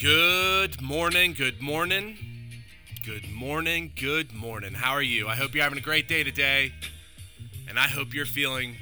Good 0.00 0.80
morning, 0.80 1.32
good 1.32 1.60
morning, 1.60 2.16
good 3.04 3.28
morning, 3.28 3.90
good 3.96 4.32
morning. 4.32 4.74
How 4.74 4.92
are 4.92 5.02
you? 5.02 5.26
I 5.26 5.34
hope 5.34 5.56
you're 5.56 5.64
having 5.64 5.78
a 5.78 5.82
great 5.82 6.06
day 6.06 6.22
today, 6.22 6.72
and 7.68 7.80
I 7.80 7.88
hope 7.88 8.14
you're 8.14 8.24
feeling 8.24 8.76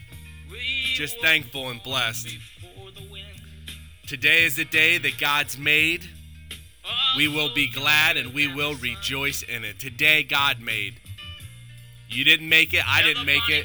just 0.94 1.18
thankful 1.22 1.71
and 1.71 1.82
blessed. 1.82 2.37
Today 4.06 4.44
is 4.44 4.56
the 4.56 4.66
day 4.66 4.98
that 4.98 5.16
God's 5.16 5.56
made. 5.56 6.06
We 7.17 7.28
will 7.28 7.54
be 7.54 7.72
glad 7.72 8.19
and 8.19 8.35
we 8.35 8.54
will 8.54 8.74
rejoice 8.74 9.42
in 9.42 9.64
it. 9.64 9.80
Today, 9.80 10.22
God 10.22 10.60
made. 10.60 11.01
You 12.10 12.24
didn't 12.24 12.51
make 12.51 12.74
it, 12.74 12.87
I 12.87 13.01
didn't 13.01 13.24
make 13.24 13.48
it, 13.48 13.64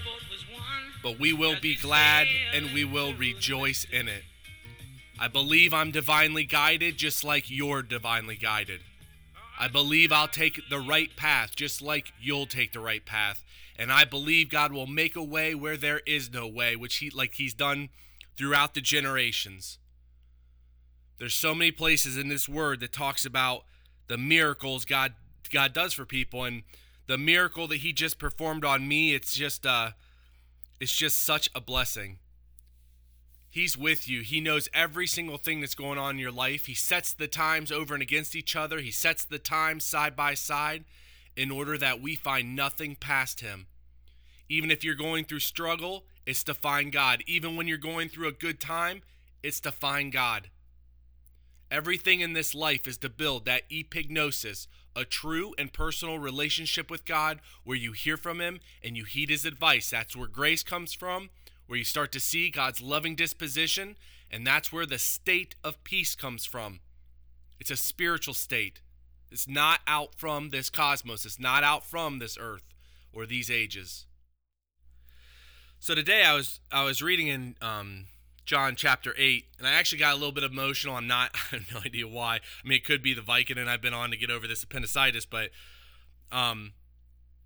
but 1.04 1.20
we 1.20 1.34
will 1.34 1.60
be 1.62 1.76
glad 1.76 2.28
and 2.54 2.72
we 2.72 2.86
will 2.86 3.14
rejoice 3.14 3.86
in 3.92 4.08
it. 4.08 4.24
I 5.22 5.28
believe 5.28 5.72
I'm 5.72 5.92
divinely 5.92 6.46
guided 6.46 6.98
just 6.98 7.24
like 7.24 7.48
you're 7.48 7.84
divinely 7.84 8.36
guided. 8.36 8.82
I 9.60 9.68
believe 9.68 10.12
I'll 10.12 10.28
take 10.28 10.68
the 10.68 10.80
right 10.80 11.16
path 11.16 11.56
just 11.56 11.80
like 11.80 12.12
you'll 12.20 12.48
take 12.48 12.74
the 12.74 12.80
right 12.80 13.06
path. 13.06 13.44
And 13.78 13.92
I 13.92 14.04
believe 14.04 14.50
God 14.50 14.74
will 14.74 14.88
make 14.88 15.16
a 15.16 15.22
way 15.22 15.54
where 15.54 15.78
there 15.78 16.02
is 16.08 16.34
no 16.34 16.48
way, 16.48 16.76
which 16.76 16.96
he 16.96 17.12
like 17.12 17.36
he's 17.36 17.54
done 17.54 17.90
throughout 18.36 18.74
the 18.74 18.82
generations. 18.82 19.78
There's 21.20 21.36
so 21.36 21.54
many 21.54 21.70
places 21.70 22.18
in 22.18 22.28
this 22.28 22.50
word 22.50 22.80
that 22.80 22.92
talks 22.92 23.24
about 23.24 23.66
the 24.08 24.18
miracles 24.18 24.86
God 24.86 25.14
God 25.52 25.72
does 25.72 25.94
for 25.94 26.04
people 26.04 26.46
and 26.46 26.64
the 27.06 27.20
miracle 27.20 27.68
that 27.68 27.82
he 27.82 27.94
just 27.94 28.18
performed 28.18 28.66
on 28.66 28.88
me, 28.88 29.14
it's 29.14 29.36
just 29.36 29.68
uh 29.68 29.92
it's 30.80 30.96
just 30.98 31.22
such 31.22 31.48
a 31.54 31.62
blessing. 31.62 32.18
He's 33.52 33.78
with 33.78 34.08
you. 34.08 34.22
He 34.22 34.40
knows 34.40 34.70
every 34.74 35.06
single 35.06 35.38
thing 35.38 35.60
that's 35.60 35.76
going 35.76 36.00
on 36.00 36.16
in 36.16 36.20
your 36.20 36.32
life. 36.32 36.68
He 36.68 36.74
sets 36.74 37.12
the 37.12 37.28
times 37.28 37.70
over 37.70 37.94
and 37.94 38.02
against 38.02 38.34
each 38.34 38.56
other. 38.56 38.80
He 38.80 38.92
sets 38.92 39.26
the 39.26 39.40
times 39.40 39.84
side 39.84 40.16
by 40.16 40.36
side 40.36 40.86
in 41.36 41.52
order 41.52 41.78
that 41.78 42.02
we 42.02 42.16
find 42.16 42.56
nothing 42.56 42.96
past 42.96 43.42
him. 43.42 43.68
Even 44.48 44.72
if 44.72 44.86
you're 44.86 44.96
going 44.96 45.26
through 45.26 45.40
struggle, 45.40 46.06
it's 46.26 46.46
to 46.46 46.54
find 46.54 46.94
God. 46.94 47.24
Even 47.28 47.58
when 47.58 47.68
you're 47.68 47.78
going 47.78 48.08
through 48.08 48.30
a 48.30 48.34
good 48.34 48.62
time, 48.62 49.02
it's 49.44 49.60
to 49.62 49.72
find 49.72 50.14
God. 50.14 50.50
Everything 51.70 52.22
in 52.22 52.32
this 52.32 52.56
life 52.56 52.88
is 52.88 52.98
to 53.00 53.10
build 53.10 53.44
that 53.46 53.70
epignosis, 53.70 54.68
a 54.96 55.04
true 55.04 55.54
and 55.58 55.74
personal 55.74 56.20
relationship 56.20 56.90
with 56.90 57.04
God 57.04 57.40
where 57.66 57.78
you 57.78 57.92
hear 57.92 58.16
from 58.16 58.40
Him 58.40 58.60
and 58.82 58.96
you 58.96 59.04
heed 59.04 59.30
His 59.30 59.46
advice. 59.46 59.90
That's 59.90 60.16
where 60.16 60.28
grace 60.28 60.64
comes 60.64 60.94
from 60.94 61.30
where 61.72 61.78
you 61.78 61.86
start 61.86 62.12
to 62.12 62.20
see 62.20 62.50
God's 62.50 62.82
loving 62.82 63.16
disposition, 63.16 63.96
and 64.30 64.46
that's 64.46 64.74
where 64.74 64.86
the 64.86 64.98
state 64.98 65.56
of 65.64 65.82
peace 65.86 66.16
comes 66.16 66.44
from. 66.46 66.82
It's 67.62 67.72
a 67.72 67.78
spiritual 67.78 68.34
state. 68.34 68.82
It's 69.32 69.48
not 69.48 69.80
out 69.88 70.14
from 70.14 70.50
this 70.50 70.70
cosmos, 70.70 71.26
it's 71.26 71.40
not 71.40 71.64
out 71.64 71.86
from 71.86 72.20
this 72.20 72.38
earth 72.38 72.66
or 73.14 73.26
these 73.26 73.50
ages. 73.50 74.06
So 75.80 75.96
today 75.96 76.26
I 76.26 76.36
was 76.36 76.60
I 76.74 76.84
was 76.84 77.02
reading 77.02 77.28
in 77.28 77.56
um, 77.62 78.08
John 78.44 78.76
chapter 78.76 79.16
8, 79.18 79.46
and 79.58 79.66
I 79.66 79.72
actually 79.72 80.00
got 80.00 80.12
a 80.12 80.18
little 80.18 80.34
bit 80.34 80.44
emotional. 80.44 80.96
I'm 80.96 81.08
not, 81.08 81.32
I 81.54 81.56
have 81.56 81.74
no 81.74 81.80
idea 81.86 82.06
why. 82.06 82.36
I 82.36 82.68
mean, 82.68 82.80
it 82.80 82.84
could 82.84 83.02
be 83.02 83.14
the 83.14 83.22
Vicodin 83.22 83.70
I've 83.70 83.82
been 83.82 83.94
on 83.94 84.12
to 84.12 84.18
get 84.18 84.30
over 84.30 84.46
this 84.46 84.62
appendicitis, 84.62 85.26
but 85.26 85.52
um, 86.34 86.74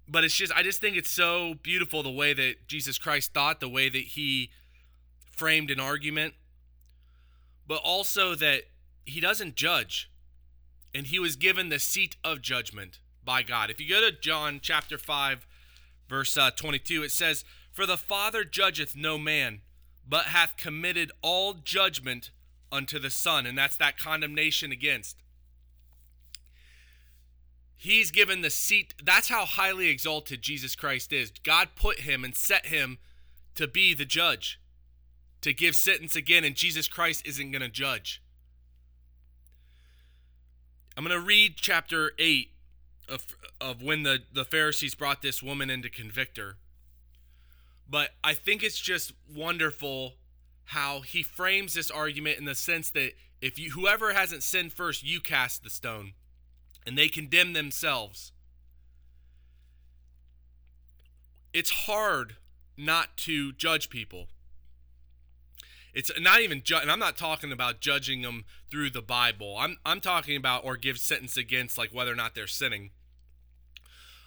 but 0.08 0.24
it's 0.24 0.36
just 0.36 0.54
I 0.54 0.64
just 0.64 0.82
think 0.82 0.98
it's 0.98 1.10
so 1.10 1.56
beautiful 1.62 2.04
the 2.04 2.12
way 2.12 2.34
that 2.34 2.68
Jesus 2.68 2.98
Christ 2.98 3.34
thought, 3.34 3.60
the 3.60 3.70
way 3.70 3.90
that 3.90 3.98
he 3.98 4.52
framed 5.32 5.72
an 5.72 5.80
argument, 5.80 6.34
but 7.68 7.82
also 7.84 8.36
that 8.36 8.64
he 9.06 9.20
doesn't 9.20 9.56
judge. 9.56 10.10
And 10.94 11.08
he 11.08 11.20
was 11.20 11.36
given 11.36 11.70
the 11.70 11.80
seat 11.80 12.16
of 12.24 12.42
judgment 12.42 13.00
by 13.24 13.44
God. 13.44 13.70
If 13.70 13.82
you 13.82 13.90
go 13.90 14.00
to 14.00 14.18
John 14.18 14.60
chapter 14.62 14.98
5 14.98 15.46
verse 16.08 16.38
uh, 16.38 16.52
22 16.52 17.04
it 17.04 17.12
says, 17.12 17.44
"For 17.72 17.86
the 17.86 17.98
Father 17.98 18.44
judgeth 18.44 18.96
no 18.96 19.18
man, 19.18 19.62
but 20.08 20.26
hath 20.28 20.56
committed 20.56 21.12
all 21.22 21.54
judgment 21.54 22.30
unto 22.72 23.00
the 23.00 23.10
Son." 23.10 23.46
And 23.46 23.58
that's 23.58 23.76
that 23.78 23.98
condemnation 23.98 24.72
against. 24.72 25.18
He's 27.86 28.10
given 28.10 28.42
the 28.42 28.50
seat. 28.50 28.96
That's 29.04 29.30
how 29.30 29.46
highly 29.46 29.90
exalted 29.90 30.42
Jesus 30.42 30.76
Christ 30.76 31.14
is. 31.14 31.30
God 31.44 31.70
put 31.76 32.00
him 32.00 32.24
and 32.24 32.34
set 32.34 32.66
him 32.66 32.98
to 33.54 33.68
be 33.68 33.94
the 33.94 34.06
judge, 34.06 34.60
to 35.42 35.54
give 35.54 35.76
sentence 35.76 36.16
again, 36.16 36.44
and 36.44 36.56
Jesus 36.56 36.88
Christ 36.88 37.28
isn't 37.28 37.52
going 37.52 37.62
to 37.62 37.70
judge. 37.70 38.24
I'm 40.98 41.06
going 41.06 41.16
to 41.16 41.24
read 41.24 41.58
chapter 41.58 42.14
8 42.18 42.50
of, 43.08 43.28
of 43.62 43.84
when 43.84 44.02
the, 44.02 44.24
the 44.34 44.46
Pharisees 44.46 44.96
brought 44.96 45.22
this 45.22 45.44
woman 45.44 45.70
in 45.70 45.84
to 45.84 45.90
convict 45.90 46.38
her. 46.38 46.58
But 47.88 48.16
I 48.24 48.34
think 48.34 48.64
it's 48.64 48.80
just 48.80 49.14
wonderful 49.32 50.16
how 50.70 51.02
he 51.02 51.22
frames 51.22 51.76
this 51.76 51.92
argument 51.92 52.40
in 52.40 52.46
the 52.46 52.56
sense 52.56 52.90
that 52.90 53.12
if 53.42 53.60
you 53.60 53.74
whoever 53.74 54.14
hasn't 54.14 54.42
sinned 54.42 54.74
first, 54.74 55.04
you 55.04 55.20
cast 55.20 55.64
the 55.64 55.70
stone 55.70 56.14
and 56.86 56.98
they 56.98 57.08
condemn 57.08 57.54
themselves. 57.54 58.32
It's 61.54 61.72
hard 61.72 62.36
not 62.78 63.18
to 63.18 63.54
judge 63.54 63.90
people. 63.90 64.28
It's 65.94 66.12
not 66.20 66.42
even 66.42 66.62
ju- 66.62 66.76
and 66.76 66.92
I'm 66.92 67.00
not 67.00 67.16
talking 67.16 67.54
about 67.54 67.80
judging 67.80 68.22
them 68.22 68.44
through 68.70 68.90
the 68.90 69.02
Bible. 69.02 69.56
I'm 69.58 69.78
I'm 69.86 70.02
talking 70.02 70.36
about 70.36 70.66
or 70.66 70.76
give 70.76 70.98
sentence 71.00 71.38
against 71.38 71.78
like 71.78 71.94
whether 71.94 72.12
or 72.12 72.16
not 72.16 72.36
they're 72.36 72.48
sinning. 72.48 72.90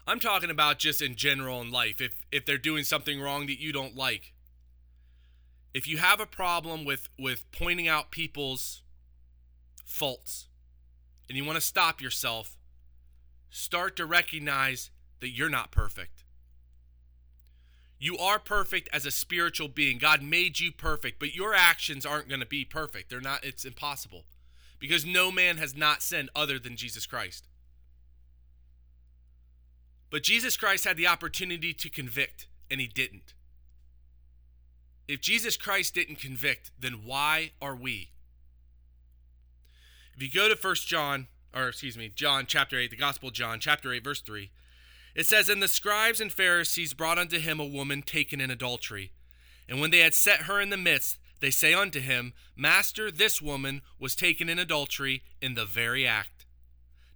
I'm 0.07 0.19
talking 0.19 0.49
about 0.49 0.79
just 0.79 1.03
in 1.03 1.15
general 1.15 1.61
in 1.61 1.71
life. 1.71 2.01
If 2.01 2.25
if 2.33 2.47
they're 2.47 2.57
doing 2.57 2.85
something 2.85 3.21
wrong 3.21 3.47
that 3.47 3.61
you 3.61 3.73
don't 3.73 3.95
like. 3.95 4.33
If 5.75 5.87
you 5.87 5.99
have 5.99 6.21
a 6.21 6.27
problem 6.27 6.87
with 6.87 7.11
with 7.19 7.45
pointing 7.53 7.87
out 7.87 8.11
people's 8.11 8.81
faults, 9.85 10.48
and 11.29 11.37
you 11.37 11.45
want 11.45 11.57
to 11.57 11.65
stop 11.65 12.01
yourself, 12.01 12.57
start 13.51 13.97
to 13.97 14.07
recognize 14.07 14.91
that 15.21 15.31
you're 15.31 15.49
not 15.49 15.71
perfect. 15.71 16.25
You 17.99 18.17
are 18.17 18.39
perfect 18.39 18.89
as 18.93 19.05
a 19.05 19.11
spiritual 19.11 19.69
being. 19.69 19.99
God 19.99 20.23
made 20.23 20.61
you 20.61 20.71
perfect, 20.71 21.19
but 21.19 21.35
your 21.35 21.53
actions 21.55 22.07
aren't 22.07 22.29
going 22.29 22.41
to 22.41 22.47
be 22.47 22.65
perfect. 22.65 23.11
They're 23.11 23.21
not, 23.21 23.45
it's 23.45 23.65
impossible 23.65 24.25
because 24.79 25.05
no 25.05 25.33
man 25.33 25.57
has 25.57 25.77
not 25.77 26.03
sinned 26.03 26.31
other 26.35 26.59
than 26.59 26.77
Jesus 26.77 27.07
Christ. 27.07 27.49
But 30.11 30.23
Jesus 30.23 30.57
Christ 30.57 30.85
had 30.85 30.97
the 30.97 31.09
opportunity 31.09 31.75
to 31.75 31.91
convict, 31.91 32.47
and 32.71 32.81
he 32.81 32.87
didn't. 32.87 33.35
If 35.09 35.21
Jesus 35.21 35.57
Christ 35.57 35.95
didn't 35.95 36.21
convict, 36.21 36.71
then 36.79 37.01
why 37.05 37.51
are 37.61 37.75
we? 37.75 38.11
If 40.19 40.25
you 40.25 40.31
go 40.33 40.49
to 40.49 40.57
First 40.57 40.89
John, 40.89 41.29
or 41.55 41.69
excuse 41.69 41.97
me, 41.97 42.11
John 42.13 42.47
chapter 42.49 42.77
8, 42.77 42.91
the 42.91 42.97
Gospel 42.97 43.31
John, 43.31 43.61
chapter 43.61 43.93
8, 43.93 44.03
verse 44.03 44.21
3, 44.21 44.51
it 45.15 45.27
says, 45.27 45.49
And 45.49 45.63
the 45.63 45.69
scribes 45.69 46.21
and 46.21 46.33
Pharisees 46.33 46.93
brought 46.93 47.19
unto 47.19 47.39
him 47.39 47.61
a 47.61 47.65
woman 47.65 48.03
taken 48.03 48.41
in 48.41 48.51
adultery. 48.51 49.13
And 49.69 49.81
when 49.81 49.93
they 49.93 50.01
had 50.01 50.15
set 50.15 50.43
her 50.43 50.61
in 50.61 50.71
the 50.71 50.77
midst, 50.77 51.19
they 51.39 51.53
say 51.53 51.73
unto 51.73 52.01
him, 52.01 52.33
Master, 52.57 53.13
this 53.13 53.41
woman 53.41 53.81
was 54.01 54.17
taken 54.17 54.49
in 54.49 54.59
adultery 54.59 55.23
in 55.41 55.55
the 55.55 55.65
very 55.65 56.05
act. 56.05 56.47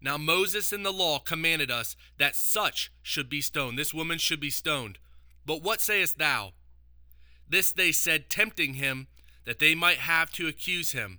Now 0.01 0.17
Moses 0.17 0.73
in 0.73 0.85
the 0.85 0.93
law 0.93 1.19
commanded 1.19 1.73
us 1.73 1.97
that 2.19 2.37
such 2.37 2.93
should 3.03 3.29
be 3.29 3.41
stoned. 3.41 3.77
This 3.77 3.93
woman 3.93 4.19
should 4.19 4.39
be 4.39 4.49
stoned. 4.49 5.01
But 5.45 5.61
what 5.61 5.81
sayest 5.81 6.19
thou? 6.19 6.53
This 7.49 7.73
they 7.73 7.91
said, 7.91 8.31
tempting 8.31 8.75
him, 8.75 9.09
that 9.45 9.59
they 9.59 9.75
might 9.75 9.99
have 9.99 10.31
to 10.35 10.47
accuse 10.47 10.93
him. 10.93 11.19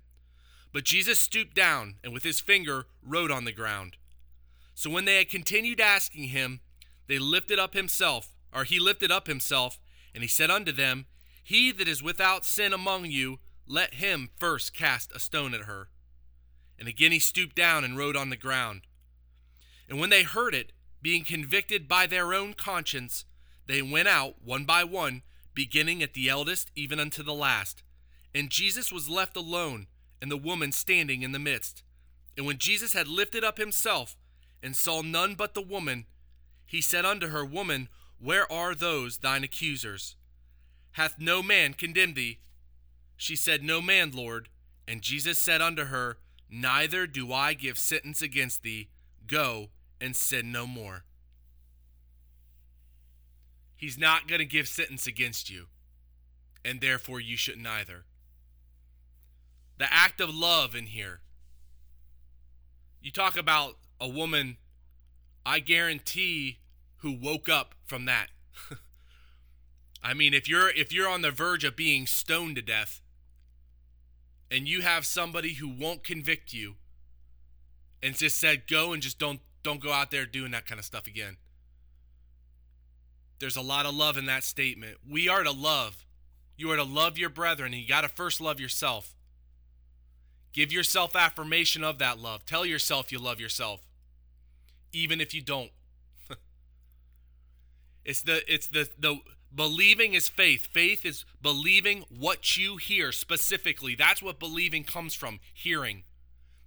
But 0.74 0.84
Jesus 0.84 1.20
stooped 1.20 1.56
down 1.56 1.96
and 2.04 2.12
with 2.12 2.24
his 2.24 2.40
finger 2.40 2.88
wrote 3.02 3.31
on 3.31 3.46
the 3.46 3.52
ground. 3.52 3.96
So 4.74 4.90
when 4.90 5.06
they 5.06 5.18
had 5.18 5.30
continued 5.30 5.80
asking 5.80 6.25
him, 6.25 6.62
they 7.08 7.20
lifted 7.20 7.60
up 7.60 7.75
himself, 7.75 8.36
or 8.52 8.64
he 8.64 8.80
lifted 8.80 9.12
up 9.12 9.28
himself, 9.28 9.80
and 10.14 10.24
he 10.24 10.28
said 10.28 10.50
unto 10.50 10.72
them, 10.72 11.06
He 11.44 11.72
that 11.72 11.88
is 11.88 12.02
without 12.02 12.44
sin 12.44 12.74
among 12.74 13.06
you, 13.06 13.38
let 13.68 13.96
him 13.96 14.31
first 14.36 14.74
cast 14.74 15.12
a 15.16 15.20
stone 15.20 15.54
at 15.54 15.62
her. 15.62 15.90
And 16.80 16.88
again 16.88 17.12
he 17.12 17.19
stooped 17.19 17.56
down 17.56 17.84
and 17.84 17.96
wrote 17.96 18.16
on 18.16 18.31
the 18.31 18.36
ground. 18.36 18.81
And 19.88 20.00
when 20.00 20.10
they 20.10 20.24
heard 20.24 20.56
it, 20.56 20.72
being 21.04 21.24
convicted 21.24 21.88
by 21.88 22.08
their 22.08 22.34
own 22.34 22.54
conscience, 22.54 23.26
they 23.68 23.81
went 23.81 24.08
out 24.08 24.36
one 24.44 24.66
by 24.66 24.84
one, 24.84 25.22
beginning 25.54 26.02
at 26.02 26.16
the 26.16 26.30
eldest 26.30 26.72
even 26.76 27.00
unto 27.00 27.22
the 27.22 27.34
last. 27.34 27.84
And 28.34 28.50
Jesus 28.50 28.92
was 28.92 29.08
left 29.08 29.38
alone 29.38 29.86
and 30.24 30.31
the 30.31 30.38
woman 30.38 30.72
standing 30.72 31.22
in 31.22 31.34
the 31.34 31.38
midst. 31.38 31.84
And 32.38 32.46
when 32.46 32.58
Jesus 32.58 32.94
had 32.94 33.10
lifted 33.10 33.44
up 33.44 33.58
himself 33.58 34.16
and 34.64 34.74
saw 34.74 35.02
none 35.02 35.36
but 35.36 35.54
the 35.54 35.62
woman, 35.62 36.06
he 36.66 36.80
said 36.80 37.04
unto 37.04 37.28
her, 37.28 37.44
Woman, 37.44 37.90
where 38.22 38.50
are 38.50 38.74
those 38.74 39.18
thine 39.18 39.44
accusers? 39.44 40.16
Hath 40.94 41.20
no 41.20 41.44
man 41.44 41.74
condemned 41.74 42.16
thee? 42.16 42.40
She 43.18 43.36
said, 43.36 43.64
No 43.64 43.81
man, 43.81 44.12
Lord. 44.12 44.48
And 44.88 45.02
Jesus 45.02 45.38
said 45.38 45.62
unto 45.62 45.86
her, 45.86 46.20
Neither 46.50 47.06
do 47.06 47.34
I 47.34 47.54
give 47.54 47.78
sentence 47.78 48.22
against 48.22 48.64
thee. 48.64 48.88
Go 49.28 49.72
and 50.00 50.16
sin 50.16 50.54
no 50.54 50.66
more. 50.66 51.04
He's 53.76 53.98
not 53.98 54.30
going 54.30 54.40
to 54.40 54.46
give 54.46 54.69
sentence 54.69 55.06
against 55.06 55.50
you, 55.50 55.66
and 56.64 56.80
therefore 56.80 57.19
you 57.19 57.36
shouldn't 57.36 57.68
either. 57.68 58.06
The 59.78 59.92
act 59.92 60.22
of 60.22 60.34
love 60.34 60.75
in 60.75 60.88
here. 60.88 61.22
You 63.02 63.12
talk 63.12 63.38
about 63.38 63.78
a 64.00 64.08
woman, 64.08 64.58
I 65.46 65.60
guarantee, 65.60 66.60
who 66.98 67.12
woke 67.12 67.50
up 67.50 67.75
from 67.86 68.06
that. 68.06 68.28
I 70.04 70.14
mean, 70.14 70.34
if 70.34 70.48
you're 70.48 70.70
if 70.70 70.94
you're 70.94 71.10
on 71.10 71.22
the 71.22 71.31
verge 71.31 71.64
of 71.64 71.75
being 71.75 72.06
stoned 72.06 72.56
to 72.56 72.62
death 72.62 73.02
and 74.50 74.68
you 74.68 74.81
have 74.81 75.06
somebody 75.06 75.56
who 75.56 75.68
won't 75.68 76.04
convict 76.04 76.54
you 76.54 76.76
and 78.02 78.16
just 78.16 78.38
said 78.38 78.68
go 78.68 78.94
and 78.94 79.02
just 79.02 79.18
don't 79.18 79.40
don't 79.64 79.81
go 79.81 79.92
out 79.92 80.12
there 80.12 80.26
doing 80.26 80.52
that 80.52 80.66
kind 80.66 80.80
of 80.80 80.86
stuff 80.86 81.08
again. 81.08 81.38
There's 83.40 83.58
a 83.58 83.62
lot 83.62 83.86
of 83.86 83.96
love 83.96 84.18
in 84.18 84.26
that 84.28 84.44
statement. 84.44 84.98
We 85.10 85.28
are 85.28 85.44
to 85.44 85.52
love. 85.52 86.06
You 86.56 86.72
are 86.72 86.78
to 86.78 86.84
love 86.84 87.18
your 87.18 87.30
brethren, 87.30 87.74
and 87.74 87.81
you 87.81 87.88
got 87.88 88.02
to 88.02 88.10
first 88.10 88.40
love 88.40 88.60
yourself. 88.60 89.16
Give 90.54 90.72
yourself 90.72 91.16
affirmation 91.16 91.84
of 91.84 91.98
that 91.98 92.20
love. 92.20 92.46
Tell 92.46 92.66
yourself 92.66 93.12
you 93.12 93.20
love 93.20 93.40
yourself, 93.40 93.82
even 94.92 95.20
if 95.20 95.34
you 95.34 95.42
don't. 95.42 95.72
it's 98.06 98.22
the 98.22 98.42
it's 98.52 98.68
the 98.68 98.88
the 98.98 99.20
believing 99.54 100.14
is 100.14 100.30
faith. 100.30 100.68
Faith 100.68 101.06
is 101.06 101.26
believing 101.42 102.06
what 102.10 102.56
you 102.56 102.78
hear 102.78 103.12
specifically. 103.12 103.96
That's 103.96 104.22
what 104.22 104.40
believing 104.40 104.84
comes 104.84 105.16
from, 105.16 105.40
hearing. 105.54 106.04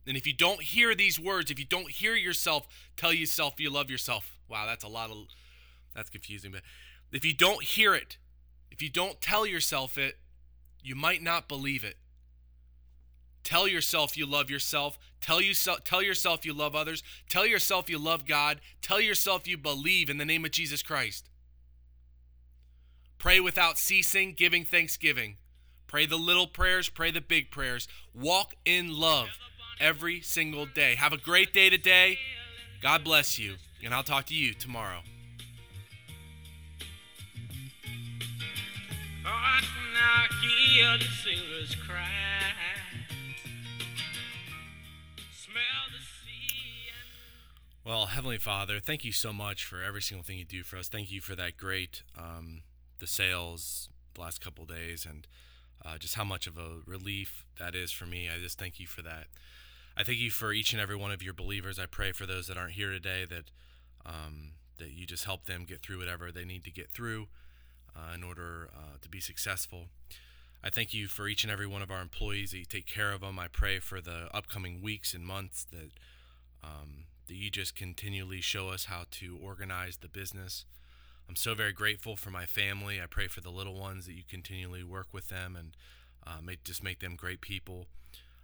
And 0.04 0.16
if 0.16 0.26
you 0.26 0.32
don't 0.32 0.62
hear 0.62 0.94
these 0.94 1.18
words, 1.18 1.50
if 1.50 1.58
you 1.58 1.64
don't 1.64 1.90
hear 1.90 2.14
yourself 2.14 2.66
tell 2.96 3.12
yourself 3.12 3.60
you 3.60 3.70
love 3.70 3.90
yourself, 3.90 4.36
wow, 4.48 4.66
that's 4.66 4.84
a 4.84 4.88
lot 4.88 5.10
of 5.10 5.16
that's 5.94 6.10
confusing. 6.10 6.50
But 6.50 6.62
if 7.12 7.24
you 7.24 7.34
don't 7.34 7.62
hear 7.62 7.94
it, 7.94 8.16
if 8.70 8.82
you 8.82 8.90
don't 8.90 9.20
tell 9.20 9.46
yourself 9.46 9.96
it, 9.96 10.18
you 10.82 10.96
might 10.96 11.22
not 11.22 11.48
believe 11.48 11.84
it. 11.84 11.96
Tell 13.46 13.68
yourself 13.68 14.16
you 14.16 14.26
love 14.26 14.50
yourself. 14.50 14.98
Tell 15.20 15.40
yourself 15.40 15.84
tell 15.84 16.02
yourself 16.02 16.44
you 16.44 16.52
love 16.52 16.74
others. 16.74 17.04
Tell 17.28 17.46
yourself 17.46 17.88
you 17.88 17.96
love 17.96 18.26
God. 18.26 18.60
Tell 18.82 19.00
yourself 19.00 19.46
you 19.46 19.56
believe 19.56 20.10
in 20.10 20.18
the 20.18 20.24
name 20.24 20.44
of 20.44 20.50
Jesus 20.50 20.82
Christ. 20.82 21.30
Pray 23.18 23.38
without 23.38 23.78
ceasing, 23.78 24.32
giving 24.32 24.64
thanksgiving. 24.64 25.36
Pray 25.86 26.06
the 26.06 26.16
little 26.16 26.48
prayers, 26.48 26.88
pray 26.88 27.12
the 27.12 27.20
big 27.20 27.52
prayers. 27.52 27.86
Walk 28.12 28.56
in 28.64 28.98
love 28.98 29.28
every 29.78 30.20
single 30.22 30.66
day. 30.66 30.96
Have 30.96 31.12
a 31.12 31.16
great 31.16 31.54
day 31.54 31.70
today. 31.70 32.18
God 32.82 33.04
bless 33.04 33.38
you, 33.38 33.54
and 33.84 33.94
I'll 33.94 34.02
talk 34.02 34.26
to 34.26 34.34
you 34.34 34.54
tomorrow. 34.54 35.02
Oh, 39.24 39.28
I 39.28 40.26
hear 40.42 40.98
the 40.98 41.76
cry. 41.86 42.35
Well, 47.86 48.06
Heavenly 48.06 48.38
Father, 48.38 48.80
thank 48.80 49.04
you 49.04 49.12
so 49.12 49.32
much 49.32 49.64
for 49.64 49.80
every 49.80 50.02
single 50.02 50.24
thing 50.24 50.38
you 50.38 50.44
do 50.44 50.64
for 50.64 50.76
us. 50.76 50.88
Thank 50.88 51.08
you 51.12 51.20
for 51.20 51.36
that 51.36 51.56
great, 51.56 52.02
um, 52.18 52.62
the 52.98 53.06
sales 53.06 53.88
the 54.14 54.22
last 54.22 54.40
couple 54.40 54.64
days, 54.64 55.06
and 55.08 55.24
uh, 55.84 55.96
just 55.96 56.16
how 56.16 56.24
much 56.24 56.48
of 56.48 56.58
a 56.58 56.80
relief 56.84 57.44
that 57.60 57.76
is 57.76 57.92
for 57.92 58.04
me. 58.04 58.28
I 58.28 58.40
just 58.40 58.58
thank 58.58 58.80
you 58.80 58.88
for 58.88 59.02
that. 59.02 59.28
I 59.96 60.02
thank 60.02 60.18
you 60.18 60.32
for 60.32 60.52
each 60.52 60.72
and 60.72 60.82
every 60.82 60.96
one 60.96 61.12
of 61.12 61.22
your 61.22 61.32
believers. 61.32 61.78
I 61.78 61.86
pray 61.86 62.10
for 62.10 62.26
those 62.26 62.48
that 62.48 62.58
aren't 62.58 62.72
here 62.72 62.90
today 62.90 63.24
that 63.24 63.52
um, 64.04 64.54
that 64.78 64.90
you 64.90 65.06
just 65.06 65.24
help 65.24 65.44
them 65.44 65.64
get 65.64 65.80
through 65.80 65.98
whatever 65.98 66.32
they 66.32 66.44
need 66.44 66.64
to 66.64 66.72
get 66.72 66.90
through 66.90 67.28
uh, 67.94 68.16
in 68.16 68.24
order 68.24 68.68
uh, 68.76 68.96
to 69.00 69.08
be 69.08 69.20
successful. 69.20 69.84
I 70.60 70.70
thank 70.70 70.92
you 70.92 71.06
for 71.06 71.28
each 71.28 71.44
and 71.44 71.52
every 71.52 71.68
one 71.68 71.82
of 71.82 71.92
our 71.92 72.02
employees 72.02 72.50
that 72.50 72.58
you 72.58 72.64
take 72.64 72.86
care 72.86 73.12
of 73.12 73.20
them. 73.20 73.38
I 73.38 73.46
pray 73.46 73.78
for 73.78 74.00
the 74.00 74.28
upcoming 74.34 74.82
weeks 74.82 75.14
and 75.14 75.24
months 75.24 75.64
that 75.70 75.92
um, 76.64 77.04
that 77.26 77.36
you 77.36 77.50
just 77.50 77.74
continually 77.74 78.40
show 78.40 78.68
us 78.68 78.86
how 78.86 79.04
to 79.12 79.38
organize 79.42 79.98
the 79.98 80.08
business. 80.08 80.64
I'm 81.28 81.36
so 81.36 81.54
very 81.54 81.72
grateful 81.72 82.16
for 82.16 82.30
my 82.30 82.46
family. 82.46 83.00
I 83.00 83.06
pray 83.06 83.26
for 83.26 83.40
the 83.40 83.50
little 83.50 83.74
ones 83.74 84.06
that 84.06 84.14
you 84.14 84.22
continually 84.28 84.84
work 84.84 85.08
with 85.12 85.28
them 85.28 85.56
and 85.56 85.76
uh, 86.26 86.40
make, 86.42 86.62
just 86.64 86.82
make 86.82 87.00
them 87.00 87.16
great 87.16 87.40
people. 87.40 87.86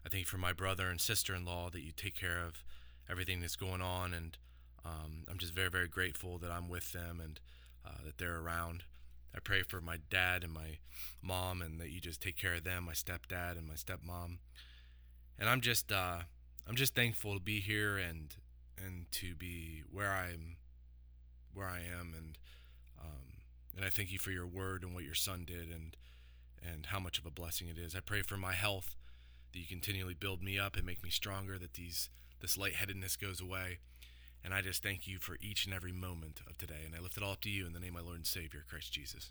I 0.05 0.09
thank 0.09 0.23
you 0.23 0.27
for 0.27 0.39
my 0.39 0.53
brother 0.53 0.89
and 0.89 1.01
sister 1.01 1.35
in 1.35 1.45
law 1.45 1.71
that 1.71 1.83
you 1.83 1.93
take 1.93 2.19
care 2.19 2.45
of 2.45 2.65
everything 3.09 3.41
that's 3.41 3.57
going 3.57 3.81
on. 3.83 4.13
And 4.13 4.37
um, 4.85 5.25
I'm 5.31 5.39
just 5.39 5.55
very, 5.55 5.71
very 5.71 5.89
grateful 5.89 6.39
that 6.39 6.51
I'm 6.51 6.69
with 6.69 6.93
them 6.93 7.21
and 7.23 7.41
uh, 7.87 8.05
that 8.05 8.19
they're 8.19 8.41
around. 8.41 8.85
I 9.35 9.39
pray 9.39 9.63
for 9.63 9.81
my 9.81 9.99
dad 10.11 10.43
and 10.43 10.53
my 10.53 10.79
mom 11.23 11.63
and 11.63 11.81
that 11.81 11.91
you 11.91 12.01
just 12.01 12.21
take 12.21 12.37
care 12.37 12.55
of 12.55 12.65
them, 12.65 12.85
my 12.85 12.93
stepdad 12.93 13.57
and 13.57 13.67
my 13.67 13.75
stepmom. 13.75 14.39
And 15.39 15.49
I'm 15.49 15.61
just 15.61 15.91
uh, 15.91 16.19
I'm 16.69 16.77
just 16.77 16.95
thankful 16.95 17.35
to 17.35 17.41
be 17.41 17.61
here 17.61 17.97
and 17.97 18.35
and 18.85 19.11
to 19.13 19.35
be 19.35 19.83
where 19.91 20.11
I'm 20.11 20.57
where 21.55 21.67
I 21.67 21.81
am 21.81 22.15
and 22.17 22.39
um, 23.01 23.43
and 23.77 23.85
I 23.85 23.89
thank 23.89 24.11
you 24.13 24.19
for 24.19 24.31
your 24.31 24.47
word 24.47 24.83
and 24.83 24.95
what 24.95 25.05
your 25.05 25.15
son 25.15 25.45
did 25.47 25.71
and 25.71 25.97
and 26.63 26.87
how 26.87 26.99
much 26.99 27.19
of 27.19 27.27
a 27.27 27.31
blessing 27.31 27.69
it 27.69 27.79
is. 27.79 27.95
I 27.95 28.01
pray 28.01 28.23
for 28.23 28.37
my 28.37 28.53
health 28.53 28.95
that 29.53 29.59
you 29.59 29.67
continually 29.67 30.15
build 30.15 30.43
me 30.43 30.59
up 30.59 30.77
and 30.77 30.87
make 30.87 31.03
me 31.03 31.11
stronger 31.11 31.59
that 31.59 31.75
these 31.75 32.09
this 32.41 32.59
lightheadedness 32.59 33.17
goes 33.17 33.41
away. 33.41 33.79
And 34.45 34.53
I 34.53 34.61
just 34.61 34.83
thank 34.83 35.07
you 35.07 35.19
for 35.19 35.37
each 35.41 35.67
and 35.67 35.75
every 35.75 35.93
moment 35.93 36.41
of 36.49 36.59
today. 36.59 36.83
And 36.85 36.97
I 36.97 37.01
lift 37.01 37.17
it 37.17 37.23
all 37.23 37.33
up 37.33 37.41
to 37.43 37.51
you 37.51 37.65
in 37.65 37.73
the 37.73 37.79
name 37.79 37.95
of 37.97 38.03
my 38.03 38.07
Lord 38.07 38.17
and 38.17 38.27
Savior, 38.27 38.65
Christ 38.69 38.93
Jesus. 38.93 39.31